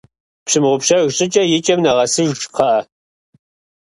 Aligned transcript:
Пщымыгъупщэж 0.45 1.03
щӀыкӀэ, 1.15 1.43
и 1.57 1.59
кӀэм 1.65 1.79
нэгъэсыж, 1.83 2.39
кхъыӀэ. 2.49 2.79